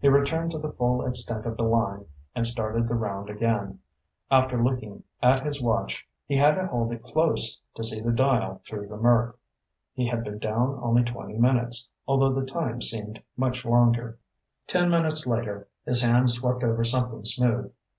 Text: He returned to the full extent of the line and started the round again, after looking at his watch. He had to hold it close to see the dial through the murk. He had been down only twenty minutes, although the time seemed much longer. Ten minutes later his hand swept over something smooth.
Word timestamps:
He 0.00 0.08
returned 0.10 0.50
to 0.50 0.58
the 0.58 0.70
full 0.74 1.02
extent 1.06 1.46
of 1.46 1.56
the 1.56 1.62
line 1.62 2.04
and 2.34 2.46
started 2.46 2.86
the 2.86 2.94
round 2.94 3.30
again, 3.30 3.78
after 4.30 4.62
looking 4.62 5.02
at 5.22 5.46
his 5.46 5.62
watch. 5.62 6.06
He 6.26 6.36
had 6.36 6.56
to 6.56 6.66
hold 6.66 6.92
it 6.92 7.02
close 7.02 7.58
to 7.76 7.82
see 7.82 8.02
the 8.02 8.12
dial 8.12 8.60
through 8.68 8.88
the 8.88 8.98
murk. 8.98 9.38
He 9.94 10.06
had 10.06 10.24
been 10.24 10.38
down 10.40 10.78
only 10.82 11.04
twenty 11.04 11.38
minutes, 11.38 11.88
although 12.06 12.34
the 12.34 12.44
time 12.44 12.82
seemed 12.82 13.22
much 13.34 13.64
longer. 13.64 14.18
Ten 14.66 14.90
minutes 14.90 15.26
later 15.26 15.66
his 15.86 16.02
hand 16.02 16.28
swept 16.28 16.62
over 16.62 16.84
something 16.84 17.24
smooth. 17.24 17.72